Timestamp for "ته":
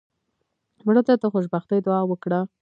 1.07-1.13